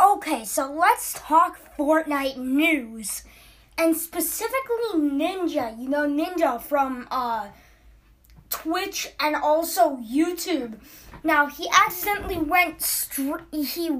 [0.00, 3.24] Okay, so let's talk Fortnite news.
[3.76, 7.48] And specifically Ninja, you know Ninja from uh
[8.48, 10.78] Twitch and also YouTube.
[11.24, 13.90] Now, he accidentally went str- he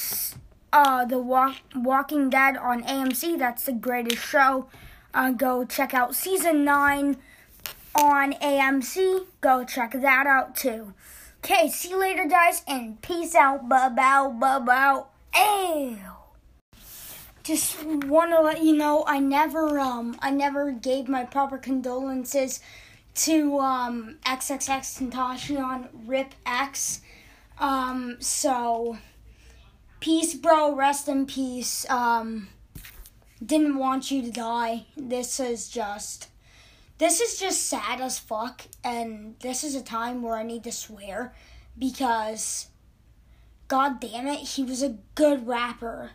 [0.72, 3.38] uh, the Walk- Walking Dead on AMC.
[3.38, 4.68] That's the greatest show.
[5.12, 7.16] Uh, go check out season 9
[7.94, 9.26] on AMC.
[9.40, 10.94] Go check that out too.
[11.38, 13.68] Okay, see you later, guys, and peace out.
[13.68, 15.08] Bye bow, bye bow.
[15.36, 16.23] Ew
[17.44, 22.60] just want to let you know I never um I never gave my proper condolences
[23.16, 27.02] to um XXX Tentacion Rip X.
[27.58, 28.96] Um so
[30.00, 31.88] peace bro, rest in peace.
[31.90, 32.48] Um
[33.44, 34.86] didn't want you to die.
[34.96, 36.28] This is just
[36.96, 40.72] this is just sad as fuck and this is a time where I need to
[40.72, 41.34] swear
[41.78, 42.68] because
[43.68, 46.12] god damn it, he was a good rapper.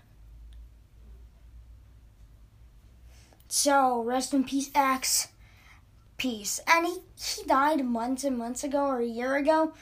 [3.52, 5.30] So, rest in peace, X.
[6.18, 6.60] Peace.
[6.68, 9.74] And he, he died months and months ago or a year ago,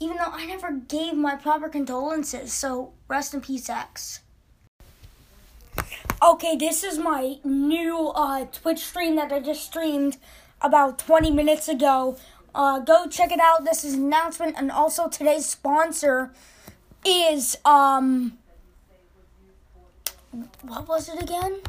[0.00, 2.50] even though I never gave my proper condolences.
[2.54, 4.20] So, rest in peace, X.
[6.22, 10.16] Okay, this is my new uh, Twitch stream that I just streamed
[10.62, 12.16] about 20 minutes ago.
[12.54, 13.66] Uh, go check it out.
[13.66, 16.32] This is an announcement, and also today's sponsor
[17.04, 18.38] is um,
[20.62, 21.60] what was it again?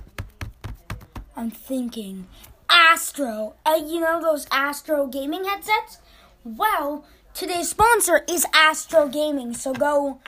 [1.36, 2.28] I'm thinking
[2.70, 3.56] Astro.
[3.66, 6.00] Uh, you know those Astro gaming headsets?
[6.44, 9.54] Well, today's sponsor is Astro Gaming.
[9.54, 10.20] So go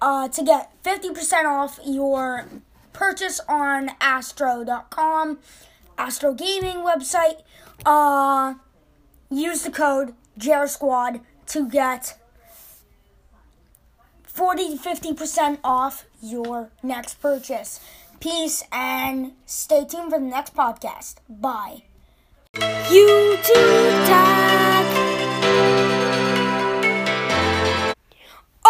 [0.00, 2.46] uh, to get 50% off your
[2.92, 5.38] purchase on astro.com,
[5.96, 7.42] Astro Gaming website.
[7.86, 8.54] Uh,
[9.30, 12.18] use the code JARSquad to get
[14.24, 17.80] 40 to 50% off your next purchase.
[18.22, 21.16] Peace and stay tuned for the next podcast.
[21.28, 21.82] Bye.
[22.54, 24.86] YouTube Talk.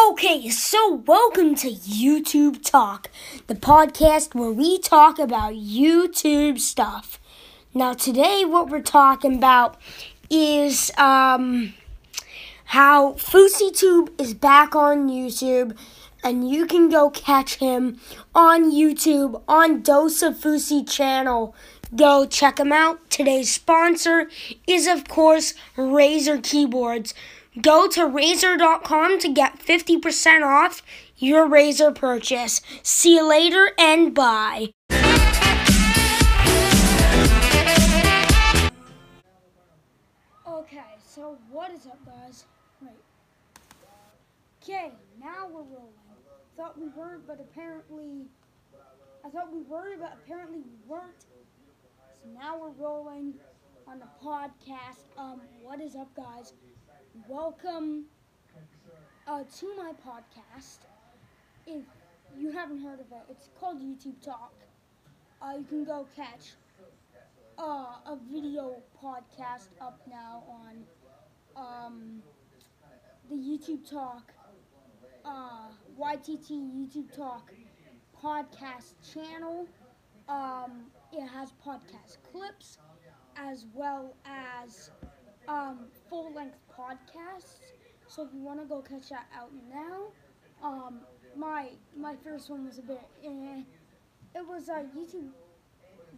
[0.08, 3.10] Okay, so welcome to YouTube Talk,
[3.46, 7.20] the podcast where we talk about YouTube stuff.
[7.74, 9.76] Now, today, what we're talking about
[10.30, 11.74] is um,
[12.64, 15.76] how FouseyTube is back on YouTube
[16.22, 17.98] and you can go catch him
[18.34, 21.54] on YouTube on Fousey channel.
[21.94, 23.10] Go check him out.
[23.10, 24.30] Today's sponsor
[24.66, 27.12] is, of course, Razer Keyboards.
[27.60, 30.82] Go to Razer.com to get 50% off
[31.18, 32.62] your Razer purchase.
[32.82, 34.70] See you later and bye.
[40.48, 42.44] Okay, so what is up, guys?
[42.80, 42.90] Right.
[44.62, 46.01] Okay, now we're rolling
[46.56, 48.26] thought we were, but apparently,
[49.24, 51.22] I thought we were, but apparently we weren't.
[52.22, 53.34] So now we're rolling
[53.86, 55.04] on the podcast.
[55.16, 56.52] Um, what is up, guys?
[57.28, 58.04] Welcome
[59.26, 60.78] uh, to my podcast.
[61.66, 61.82] If
[62.38, 64.52] you haven't heard of it, it's called YouTube Talk.
[65.40, 66.52] Uh, you can go catch
[67.58, 67.62] uh,
[68.06, 70.84] a video podcast up now on
[71.56, 72.22] um,
[73.30, 74.32] the YouTube Talk
[75.24, 75.68] uh,
[76.00, 77.52] YTT YouTube Talk
[78.22, 79.66] podcast channel.
[80.28, 82.78] Um, it has podcast clips
[83.36, 84.90] as well as
[85.48, 87.72] um, full length podcasts.
[88.06, 90.12] So if you want to go catch that out now,
[90.62, 91.00] um,
[91.36, 93.00] my my first one was a bit.
[93.24, 93.62] Eh,
[94.34, 95.28] it was a YouTube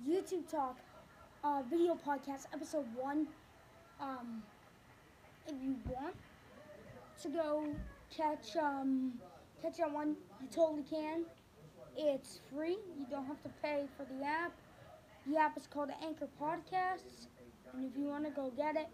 [0.06, 0.76] YouTube Talk
[1.42, 3.26] uh, video podcast episode one.
[4.00, 4.42] Um,
[5.46, 6.14] if you want
[7.22, 7.66] to go
[8.16, 9.12] catch um
[9.62, 11.24] catch that one, you totally can.
[11.96, 12.78] It's free.
[12.98, 14.52] You don't have to pay for the app.
[15.26, 17.28] The app is called Anchor Podcasts,
[17.72, 18.88] and if you want to go get it,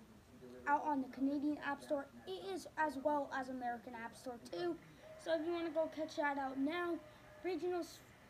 [0.67, 2.06] out on the Canadian App Store.
[2.26, 4.76] It is as well as American App Store too.
[5.19, 6.96] So if you want to go catch that out now,
[7.44, 7.82] regional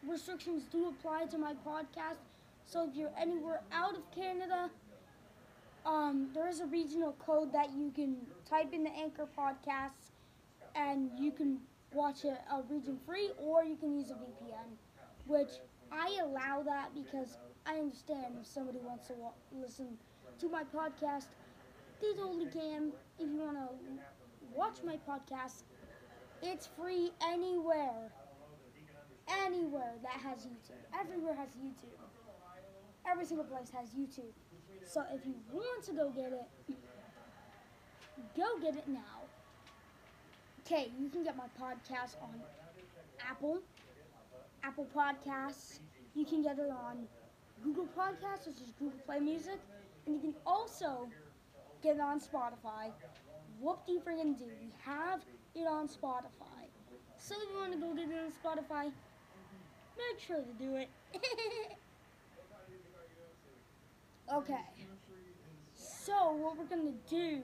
[0.07, 2.19] restrictions do apply to my podcast.
[2.65, 4.71] So if you're anywhere out of Canada,
[5.85, 8.17] um, there is a regional code that you can
[8.49, 10.10] type in the Anchor Podcasts,
[10.75, 11.59] and you can
[11.93, 14.77] watch it uh, region free, or you can use a VPN,
[15.27, 15.51] which
[15.93, 19.15] I allow that because I understand if somebody wants to
[19.53, 19.99] listen
[20.39, 21.27] to my podcast,
[22.01, 22.93] they totally can.
[23.19, 23.69] If you want to
[24.55, 25.63] watch my podcast,
[26.43, 28.11] it's free anywhere.
[29.45, 30.83] Anywhere that has YouTube.
[30.99, 31.99] Everywhere has YouTube.
[33.09, 34.33] Every single place has YouTube.
[34.85, 36.77] So if you want to go get it,
[38.37, 39.20] go get it now.
[40.73, 42.31] Okay, you can get my podcast on
[43.29, 43.59] Apple,
[44.63, 45.81] Apple Podcasts.
[46.15, 47.09] You can get it on
[47.65, 49.59] Google Podcasts, which is Google Play Music,
[50.07, 51.09] and you can also
[51.83, 52.93] get it on Spotify.
[53.61, 54.45] Whoop de friggin' do.
[54.45, 55.23] We have
[55.57, 56.63] it on Spotify.
[57.19, 58.93] So if you want to go get it on Spotify,
[59.99, 60.89] make sure to do it.
[64.33, 64.67] okay.
[65.75, 67.43] So what we're gonna do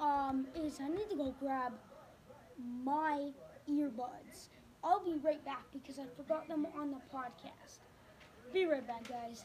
[0.00, 1.72] um, is I need to go grab
[2.84, 3.30] my
[3.70, 4.48] earbuds.
[4.82, 7.78] I'll be right back because I forgot them on the podcast.
[8.52, 9.44] Be right back, guys.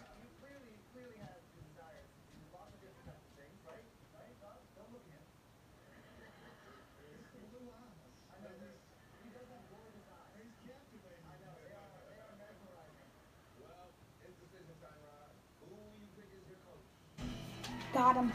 [17.94, 18.32] Got him.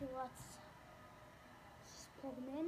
[0.00, 0.61] Let's
[2.22, 2.66] plug him in.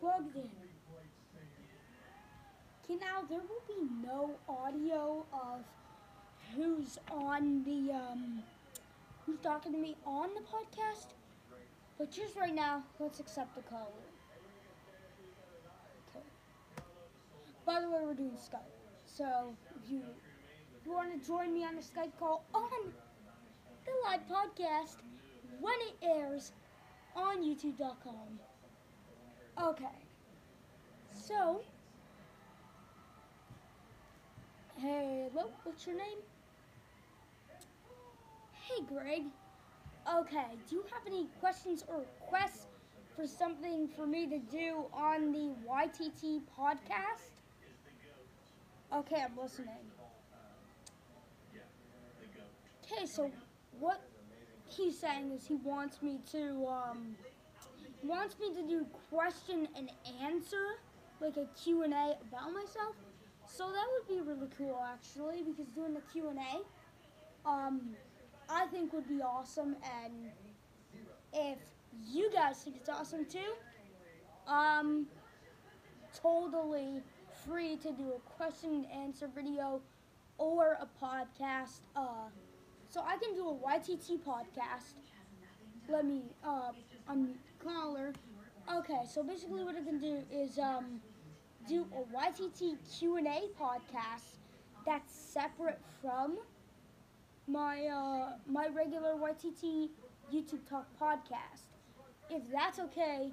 [0.00, 0.48] Plugged in.
[2.84, 5.64] Okay, now there will be no audio of
[6.56, 8.42] who's on the um
[9.26, 11.14] who's talking to me on the podcast.
[11.98, 13.92] But just right now, let's accept the call.
[17.70, 18.66] By the way, we're doing Skype.
[19.04, 20.02] So if you
[20.80, 22.92] if you want to join me on the Skype call on
[23.86, 24.96] the live podcast
[25.60, 26.50] when it airs
[27.14, 28.40] on YouTube.com.
[29.62, 29.84] Okay.
[31.12, 31.60] So,
[34.78, 36.18] hello, what's your name?
[38.52, 39.22] Hey, Greg.
[40.12, 42.66] Okay, do you have any questions or requests
[43.14, 47.39] for something for me to do on the YTT podcast?
[48.92, 49.90] Okay, I'm listening.
[52.84, 53.32] Okay, so
[53.78, 54.00] what
[54.68, 57.16] he's saying is he wants me to um
[58.02, 59.90] wants me to do question and
[60.22, 60.66] answer
[61.20, 62.96] like a Q&A about myself.
[63.46, 66.64] So that would be really cool actually because doing the Q&A
[67.48, 67.96] um
[68.48, 70.32] I think would be awesome and
[71.32, 71.58] if
[72.06, 73.54] you guys think it's awesome too,
[74.46, 75.06] um
[76.12, 77.02] totally
[77.46, 79.82] free to do a question and answer video
[80.38, 81.80] or a podcast.
[81.96, 82.28] Uh
[82.88, 84.94] so I can do a YTT podcast.
[85.88, 86.72] Let me uh
[87.08, 88.12] unmute caller.
[88.72, 91.00] Okay, so basically what I can do is um
[91.66, 94.38] do a YTT Q&A podcast
[94.86, 96.38] that's separate from
[97.46, 99.90] my uh, my regular YTT
[100.32, 101.64] YouTube Talk podcast.
[102.28, 103.32] If that's okay,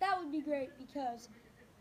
[0.00, 1.28] that would be great because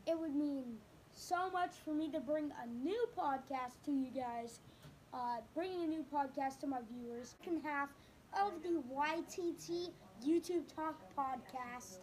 [0.07, 0.77] it would mean
[1.15, 4.59] so much for me to bring a new podcast to you guys.
[5.13, 7.35] Uh, bringing a new podcast to my viewers.
[7.41, 7.89] Second half
[8.33, 9.91] of the YTT
[10.25, 11.99] YouTube Talk podcast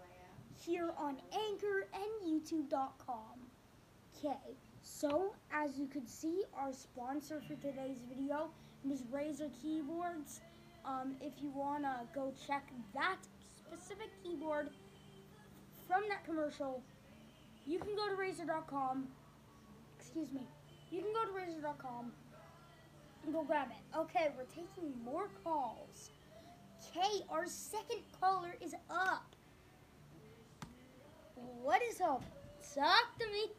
[0.64, 1.16] here on
[1.50, 3.16] Anchor and YouTube.com.
[4.16, 8.49] Okay, so as you could see, our sponsor for today's video
[8.90, 10.40] is Razer Keyboards.
[10.87, 13.19] Um, if you want to go check that
[13.57, 14.71] specific keyboard
[15.87, 16.83] from that commercial,
[17.66, 19.09] you can go to Razer.com.
[19.99, 20.47] Excuse me.
[20.90, 22.12] You can go to Razer.com
[23.25, 23.97] and go grab it.
[23.97, 26.11] Okay, we're taking more calls.
[26.90, 29.35] Okay, our second caller is up.
[31.62, 32.23] What is up?
[32.75, 33.52] Talk to me.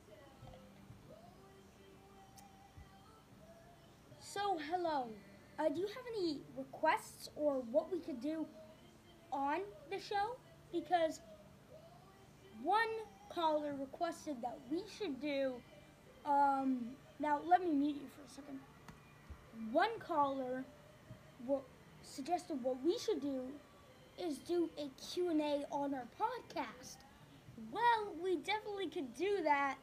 [4.20, 5.08] So, hello.
[5.60, 8.46] Uh, do you have any requests or what we could do
[9.32, 9.60] on
[9.92, 10.36] the show?
[10.72, 11.22] Because
[12.64, 12.88] one
[13.34, 15.54] caller requested that we should do.
[16.26, 18.60] Um, now, let me mute you for a second.
[19.72, 20.64] One caller
[22.02, 23.42] suggested what we should do
[24.22, 26.98] is do a Q&A on our podcast.
[27.72, 29.76] Well, we definitely could do that.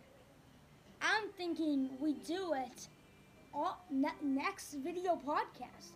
[1.01, 2.89] I'm thinking we do it
[3.53, 5.93] on ne- next video podcast.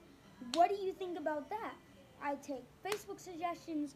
[0.54, 1.74] What do you think about that?
[2.22, 3.94] I take Facebook suggestions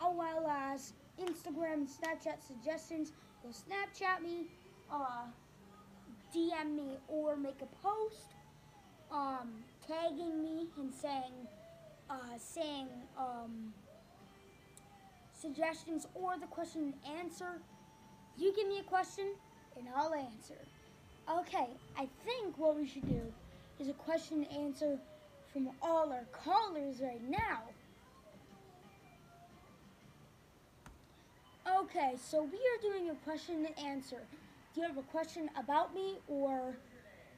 [0.00, 3.12] as well as Instagram Snapchat suggestions.
[3.42, 4.46] You'll Snapchat me,
[4.90, 5.26] uh,
[6.34, 8.34] DM me, or make a post
[9.12, 9.52] um,
[9.86, 11.46] tagging me and saying,
[12.10, 13.72] uh, saying um,
[15.38, 17.60] suggestions or the question and answer.
[18.36, 19.26] You give me a question
[19.76, 20.58] and I'll answer.
[21.30, 23.20] Okay, I think what we should do
[23.78, 24.98] is a question and answer
[25.52, 27.62] from all our callers right now.
[31.66, 34.22] Okay, so we are doing a question and answer.
[34.74, 36.76] Do you have a question about me or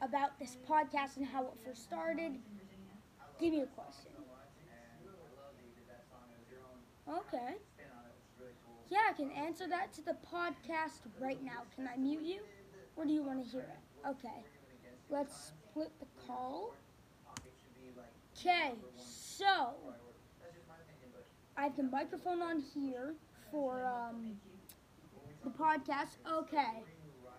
[0.02, 2.32] about this podcast and how it first started?
[3.38, 4.12] Give me a question.
[7.08, 7.56] Okay.
[8.88, 11.64] Yeah, I can answer that to the podcast right now.
[11.74, 12.42] Can I mute you?
[12.96, 14.08] Or do you want to hear it?
[14.08, 14.44] Okay.
[15.10, 16.74] Let's split the call.
[18.38, 19.94] Okay, so
[21.56, 23.14] I have the microphone on here
[23.50, 24.36] for um,
[25.44, 26.16] the podcast.
[26.30, 26.84] Okay,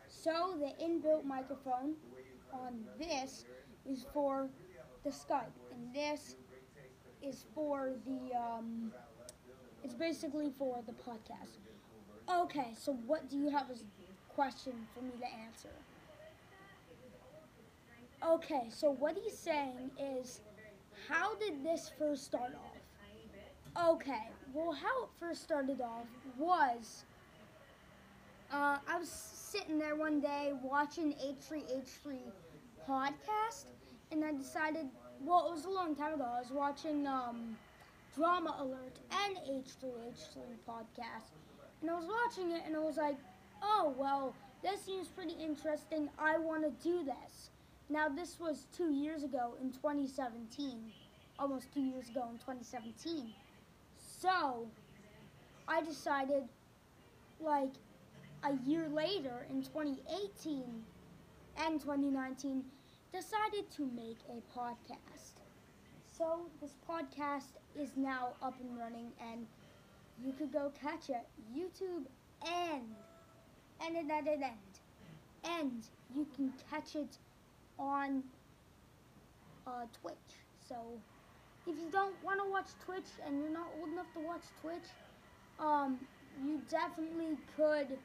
[0.08, 1.96] so the inbuilt microphone
[2.52, 3.46] on this
[3.86, 4.50] is for
[5.04, 6.36] the Skype, and this
[7.22, 8.92] is for the um,
[9.84, 11.58] it's basically for the podcast.
[12.32, 13.86] Okay, so what do you have as a
[14.28, 15.72] question for me to answer?
[18.24, 20.42] Okay, so what he's saying is,
[21.08, 22.77] how did this first start off?
[23.86, 26.08] Okay, well, how it first started off
[26.40, 27.04] was
[28.52, 32.18] uh, I was sitting there one day watching H3H3
[32.90, 33.66] podcast,
[34.12, 34.88] and I decided,
[35.22, 36.26] well, it was a long time ago.
[36.26, 37.56] I was watching um,
[38.16, 41.30] Drama Alert and H3H3 podcast,
[41.82, 43.18] and I was watching it, and I was like,
[43.62, 46.10] oh, well, this seems pretty interesting.
[46.18, 47.52] I want to do this.
[47.90, 50.80] Now, this was two years ago in 2017,
[51.38, 53.34] almost two years ago in 2017.
[54.20, 54.68] So,
[55.68, 56.44] I decided,
[57.40, 57.74] like,
[58.44, 60.64] a year later in 2018
[61.58, 62.64] and 2019,
[63.14, 65.34] decided to make a podcast.
[66.12, 69.46] So, this podcast is now up and running, and
[70.26, 71.28] you could go catch it.
[71.56, 72.06] YouTube
[72.44, 72.96] and,
[73.86, 74.54] and, and, and, and,
[75.46, 77.20] and you can catch it
[77.78, 78.24] on
[79.68, 80.42] uh, Twitch.
[80.68, 80.76] So
[81.68, 84.88] if you don't want to watch Twitch and you're not old enough to watch Twitch,
[85.60, 86.00] um,
[86.44, 87.98] you definitely could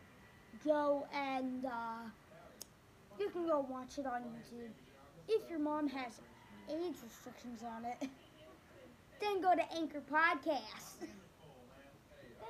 [0.64, 2.02] go and uh,
[3.20, 4.70] you can go watch it on YouTube.
[5.28, 6.20] If your mom has
[6.68, 8.08] age restrictions on it,
[9.20, 10.98] then go to Anchor Podcast.
[11.00, 11.08] then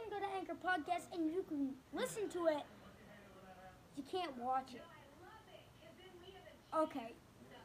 [0.09, 2.63] go to Anchor Podcast and you can listen to it.
[3.97, 4.83] You can't watch it.
[6.75, 7.13] Okay.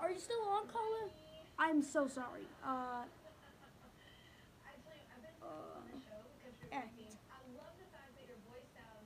[0.02, 1.10] Are you still on, caller?
[1.58, 2.46] I'm so sorry.
[2.66, 3.04] Uh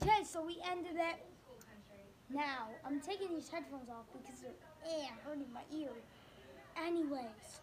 [0.02, 1.16] okay, so we ended it.
[2.30, 5.90] Now, I'm taking these headphones off because they're eh, hurting my ear.
[6.84, 7.60] Anyways,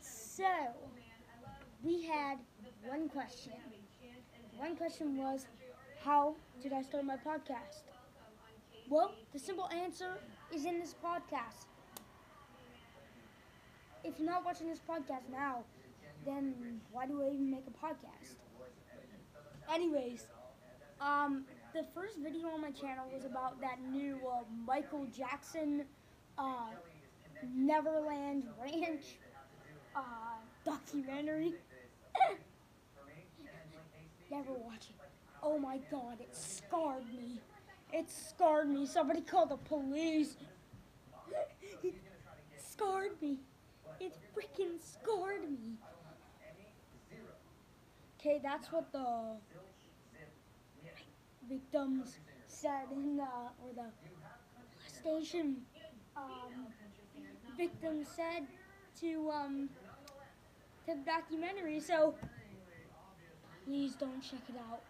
[0.00, 0.44] so
[1.82, 2.38] we had
[2.86, 3.52] one question.
[4.56, 5.46] One question was,
[6.02, 7.82] how did I start my podcast?
[8.88, 10.18] Well, the simple answer
[10.54, 11.66] is in this podcast.
[14.02, 15.64] If you're not watching this podcast now,
[16.24, 18.36] then why do I even make a podcast?
[19.72, 20.26] Anyways,
[21.00, 25.84] um, the first video on my channel was about that new uh, Michael Jackson
[26.38, 26.70] uh,
[27.54, 29.18] Neverland Ranch
[29.94, 30.00] uh,
[30.64, 31.54] documentary.
[34.30, 34.96] Never watch it.
[35.42, 37.40] Oh my god, it scarred me.
[37.92, 38.86] It scarred me.
[38.86, 40.36] Somebody called the police.
[41.82, 41.94] It
[42.58, 43.38] scarred me.
[43.98, 45.76] It freaking scarred me.
[48.20, 49.36] Okay, that's what the
[51.50, 53.86] victims said in the, or the
[54.86, 55.56] station
[56.16, 56.66] um,
[57.56, 58.46] victims said
[59.00, 59.68] to, um,
[60.86, 61.80] to the documentary.
[61.80, 62.14] So,
[63.66, 64.80] please don't check it out.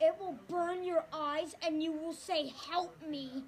[0.00, 3.44] It will burn your eyes and you will say, help me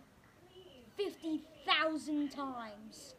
[0.97, 3.15] 50,000 times.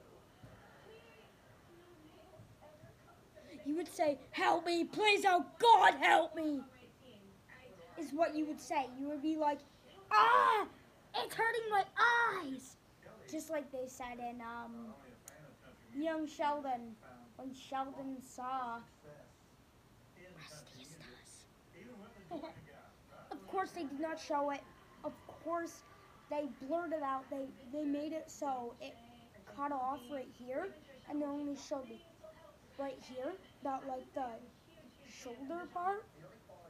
[3.66, 6.62] You would say, help me, please, oh God, help me.
[8.00, 8.86] Is what you would say.
[9.00, 9.60] You would be like,
[10.12, 10.66] ah,
[11.18, 11.84] it's hurting my
[12.46, 12.78] eyes.
[13.30, 14.94] Just like they said in um,
[15.96, 16.96] Young Sheldon,
[17.36, 18.80] when Sheldon saw
[20.36, 20.96] Rusty's
[22.32, 22.40] time.
[23.32, 24.62] of course, they did not show it.
[25.04, 25.14] Of
[25.44, 25.82] course,
[26.30, 27.26] they blurred it out.
[27.30, 28.96] They they made it so it
[29.58, 30.70] cut off right here,
[31.10, 32.00] and they only showed it
[32.78, 34.28] right here, that like the
[35.22, 36.06] shoulder part.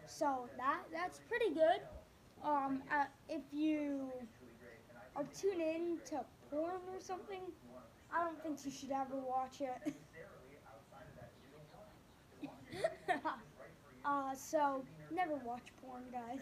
[0.09, 1.81] So that that's pretty good.
[2.43, 4.11] Um, uh, if you
[5.15, 7.41] are tuned in to porn or something,
[8.13, 9.93] I don't think you should ever watch it.
[14.05, 16.41] uh, so never watch porn, guys.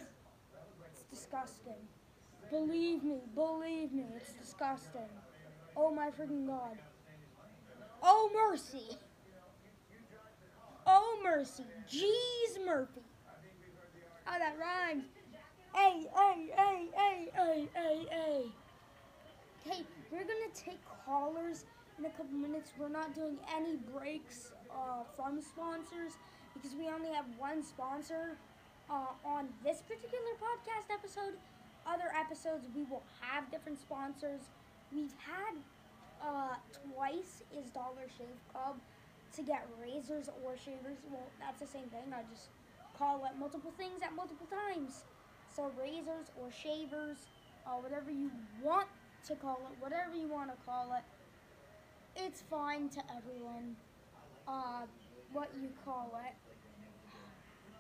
[0.92, 1.74] It's disgusting.
[2.50, 5.10] Believe me, believe me, it's disgusting.
[5.76, 6.78] Oh my freaking god.
[8.02, 8.98] Oh mercy.
[10.86, 11.66] Oh mercy.
[11.92, 13.02] Jeez Murphy.
[14.28, 15.06] Oh, that rhymes.
[15.74, 18.46] Hey, hey, hey, hey, hey, hey, hey.
[19.64, 21.64] Hey, we're gonna take callers
[21.98, 22.72] in a couple minutes.
[22.78, 26.14] We're not doing any breaks uh, from sponsors
[26.54, 28.38] because we only have one sponsor
[28.90, 31.40] uh, on this particular podcast episode.
[31.86, 34.42] Other episodes, we will have different sponsors.
[34.94, 35.56] We've had
[36.20, 36.56] uh,
[36.92, 38.76] twice is Dollar Shave Club
[39.36, 41.00] to get razors or shavers.
[41.10, 42.12] Well, that's the same thing.
[42.12, 42.50] I just
[42.98, 45.04] call it multiple things at multiple times.
[45.56, 47.18] So razors or shavers,
[47.66, 48.32] uh, whatever you
[48.64, 48.88] want
[49.28, 51.04] to call it, whatever you want to call it,
[52.16, 53.76] it's fine to everyone.
[54.48, 54.86] Uh,
[55.34, 56.34] what you call it,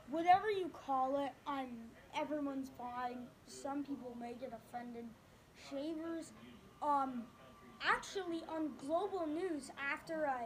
[0.10, 1.70] whatever you call it, I'm
[2.20, 3.28] everyone's fine.
[3.48, 5.06] Some people may get offended.
[5.70, 6.34] Shavers,
[6.82, 7.24] um,
[7.82, 10.46] actually on global news after uh,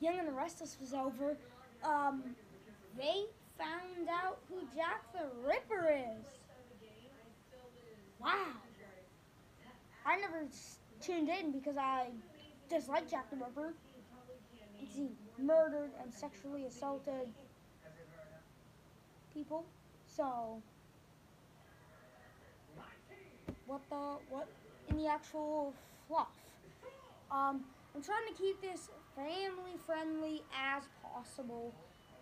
[0.00, 1.36] Young and the Restless was over,
[1.84, 2.22] um,
[2.96, 3.24] they
[3.58, 6.24] found out who Jack the Ripper is.
[8.20, 8.46] Wow.
[10.06, 10.46] I never
[11.00, 12.08] tuned in because I
[12.68, 13.74] dislike Jack the Ripper.
[14.76, 15.08] He
[15.38, 17.28] murdered and sexually assaulted
[19.32, 19.64] people.
[20.06, 20.62] So,
[23.66, 23.96] what the,
[24.30, 24.48] what
[24.88, 25.72] in the actual
[26.06, 26.28] fluff?
[27.30, 27.64] Um,
[27.94, 31.72] I'm trying to keep this family friendly as possible.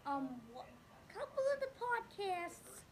[0.06, 0.71] Um, a
[1.14, 2.82] couple of the podcasts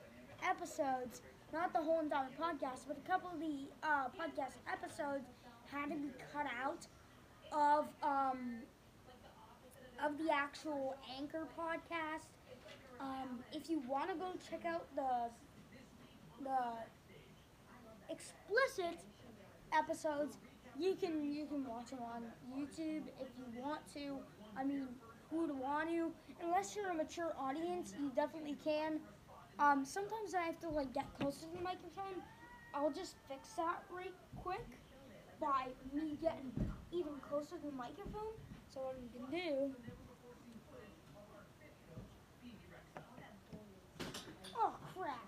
[0.48, 5.26] episodes, not the whole entire podcast, but a couple of the uh, podcast episodes
[5.70, 6.87] had to be cut out
[7.52, 8.61] of um,
[10.04, 12.26] of the actual Anchor podcast.
[13.00, 15.30] Um, if you want to go check out the
[16.44, 16.59] the
[18.09, 19.00] explicit
[19.72, 20.37] episodes,
[20.78, 22.22] you can you can watch them on
[22.56, 24.18] YouTube if you want to.
[24.56, 24.88] I mean,
[25.33, 26.11] would want to?
[26.43, 29.01] Unless you're a mature audience, you definitely can.
[29.59, 32.23] Um, sometimes I have to like get closer to the microphone.
[32.75, 34.66] I'll just fix that right quick
[35.40, 36.53] by me getting
[36.93, 38.33] even closer to the microphone.
[38.73, 39.75] So what we can do.
[44.57, 45.19] Oh crap!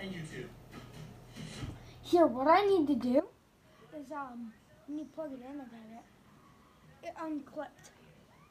[0.00, 0.48] And YouTube.
[2.12, 3.22] Here, what I need to do
[3.98, 4.52] is um,
[4.86, 5.58] let me plug it in.
[5.58, 7.06] I got it.
[7.08, 7.90] It unclipped.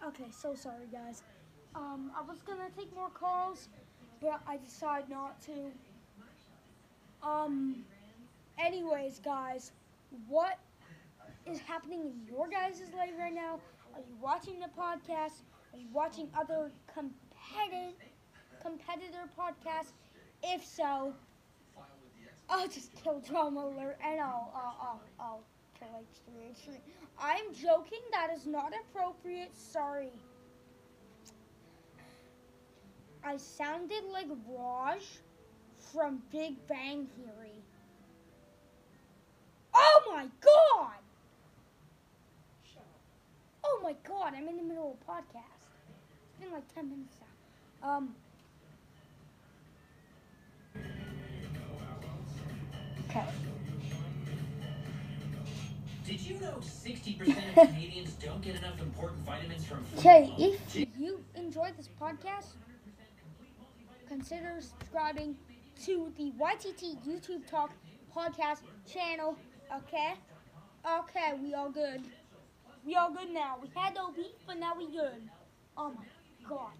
[0.03, 1.21] Okay, so sorry guys.
[1.75, 3.69] Um, I was gonna take more calls,
[4.19, 5.51] but I decided not to.
[7.21, 7.83] Um,
[8.57, 9.73] anyways, guys,
[10.27, 10.57] what
[11.45, 13.59] is happening in your guys' life right now?
[13.93, 15.43] Are you watching the podcast?
[15.71, 17.93] Are you watching other competitive
[18.59, 19.93] competitor podcasts?
[20.41, 21.13] If so,
[22.51, 25.43] I'll just kill drama alert and I'll I'll I'll, I'll
[25.79, 26.75] kill H3H3.
[27.17, 28.01] I'm joking.
[28.11, 29.55] That is not appropriate.
[29.55, 30.11] Sorry.
[33.23, 35.03] I sounded like Raj
[35.93, 37.63] from Big Bang Theory.
[39.73, 40.97] Oh my god!
[43.63, 45.67] Oh my god, I'm in the middle of a podcast.
[46.29, 47.15] It's been like 10 minutes
[47.81, 47.89] now.
[47.89, 48.15] Um.
[53.11, 53.25] Okay.
[56.05, 59.99] Did you know 60% of Canadians don't get enough important vitamins from food?
[59.99, 62.55] Okay, if you enjoyed this podcast,
[64.07, 65.35] consider subscribing
[65.85, 67.71] to the YTT YouTube Talk
[68.15, 69.37] podcast channel.
[69.75, 70.13] Okay?
[70.99, 72.01] Okay, we all good.
[72.85, 73.57] We all good now.
[73.61, 75.29] We had no beef, but now we good.
[75.77, 76.05] Oh my
[76.47, 76.71] god.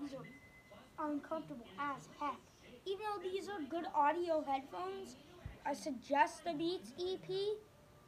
[0.00, 2.38] These are uncomfortable as heck.
[2.86, 5.16] Even though these are good audio headphones,
[5.64, 7.30] I suggest the Beats EP,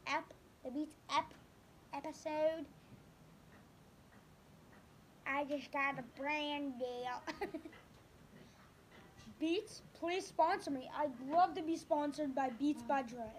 [0.06, 0.32] ep,
[0.64, 1.32] the Beats ep
[1.94, 2.66] episode.
[5.26, 7.50] I just got a brand deal.
[9.40, 10.90] Beats, please sponsor me.
[10.96, 13.30] I'd love to be sponsored by Beats by Dre.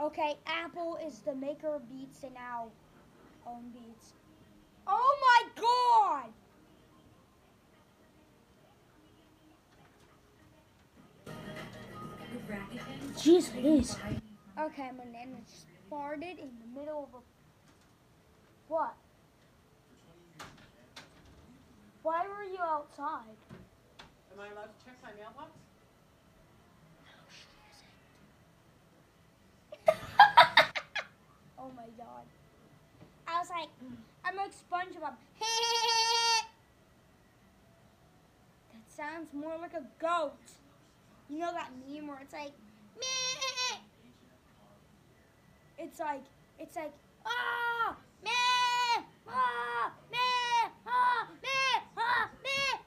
[0.00, 2.68] Okay, Apple is the maker of Beats and now
[3.46, 4.14] own Beats.
[4.86, 6.32] Oh my god!
[13.16, 13.96] Jeez, it is.
[14.58, 17.22] Okay, my nana just farted in the middle of a.
[18.68, 18.94] What?
[22.02, 23.36] Why were you outside?
[24.32, 25.50] Am I allowed to check my mailbox?
[31.58, 32.24] oh my god.
[33.28, 33.68] I was like,
[34.24, 35.14] I'm like SpongeBob.
[38.72, 40.32] that sounds more like a goat.
[41.28, 42.71] You know that meme where it's like, meh.
[45.84, 46.22] It's like,
[46.58, 46.92] it's like,
[47.26, 52.78] ah, meh, ah, meh, ah, meh, ah, meh.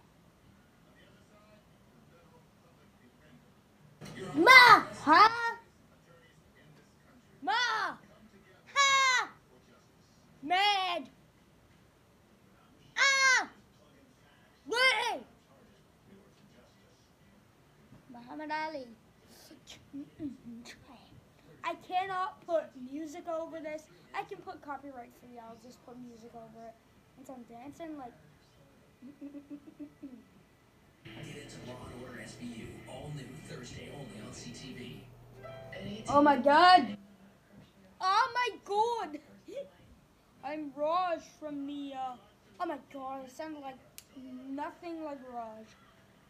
[4.33, 5.29] Ma, huh?
[7.41, 7.53] Ma,
[8.73, 9.29] ha,
[10.41, 11.03] mad.
[12.97, 13.49] Ah,
[14.65, 15.19] way.
[18.09, 19.04] Muhammad Ali.
[21.63, 23.84] I cannot put music over this.
[24.13, 25.39] I can put copyright free.
[25.39, 26.75] I'll just put music over it.
[27.17, 28.13] And so I'm dancing like.
[31.04, 34.99] Get into Law and Order SVU, all new Thursday only on CTV.
[36.10, 36.97] Oh my god!
[38.01, 39.19] Oh my god!
[40.45, 42.15] I'm Raj from the, uh,
[42.60, 43.78] oh my god, it sounded like
[44.47, 45.65] nothing like Raj.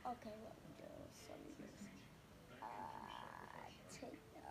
[0.06, 1.88] Okay, let me do this, let me do this.
[2.62, 2.65] Uh,
[3.91, 4.48] take, uh,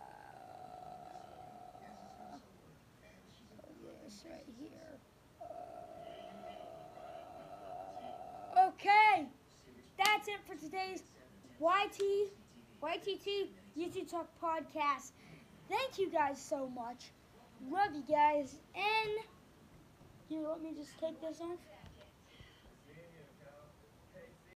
[4.03, 4.99] this right here.
[8.55, 9.27] Uh, okay!
[9.97, 11.03] That's it for today's
[11.59, 12.31] YT,
[12.83, 15.11] YTT YouTube Talk podcast.
[15.69, 17.11] Thank you guys so much.
[17.69, 18.55] Love you guys.
[18.75, 19.11] And
[20.29, 21.57] you let me just take this off.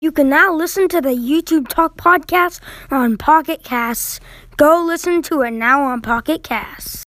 [0.01, 4.21] You can now listen to the YouTube Talk podcast on Pocket Casts.
[4.55, 7.05] Go listen to it now on Pocket Casts.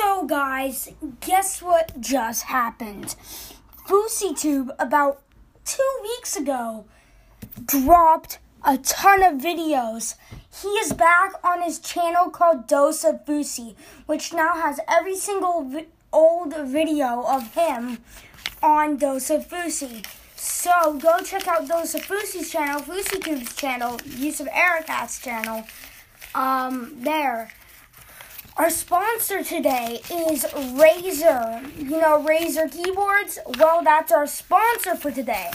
[0.00, 3.16] So, guys, guess what just happened?
[3.88, 5.22] FouseyTube, about
[5.64, 6.84] two weeks ago,
[7.66, 10.14] dropped a ton of videos.
[10.62, 13.74] He is back on his channel called Dose of Fousey,
[14.06, 17.98] which now has every single vi- old video of him
[18.62, 20.06] on Dose of Fousey.
[20.36, 25.64] So go check out Dose of Fousey's channel, FouseyTube's channel, Yousef Erakat's channel.
[26.36, 27.50] Um, there.
[28.58, 30.42] Our sponsor today is
[30.74, 31.78] Razer.
[31.78, 33.38] You know Razer keyboards?
[33.56, 35.52] Well, that's our sponsor for today.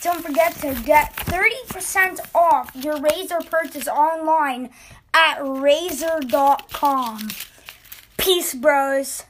[0.00, 4.70] Don't forget to get 30% off your Razer purchase online
[5.12, 7.28] at Razer.com.
[8.16, 9.24] Peace, bros.